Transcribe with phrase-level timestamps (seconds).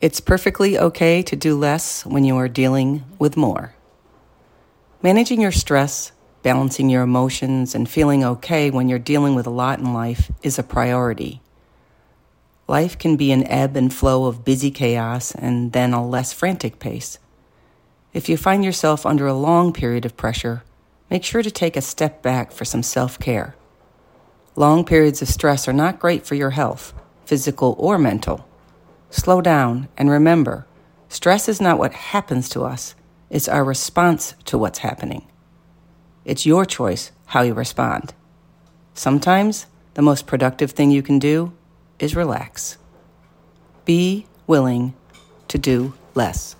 [0.00, 3.74] It's perfectly okay to do less when you are dealing with more.
[5.02, 9.78] Managing your stress, balancing your emotions, and feeling okay when you're dealing with a lot
[9.78, 11.42] in life is a priority.
[12.66, 16.78] Life can be an ebb and flow of busy chaos and then a less frantic
[16.78, 17.18] pace.
[18.14, 20.62] If you find yourself under a long period of pressure,
[21.10, 23.54] make sure to take a step back for some self care.
[24.56, 26.94] Long periods of stress are not great for your health,
[27.26, 28.46] physical or mental.
[29.10, 30.66] Slow down and remember
[31.08, 32.94] stress is not what happens to us,
[33.28, 35.26] it's our response to what's happening.
[36.24, 38.14] It's your choice how you respond.
[38.94, 41.52] Sometimes the most productive thing you can do
[41.98, 42.78] is relax.
[43.84, 44.94] Be willing
[45.48, 46.54] to do less.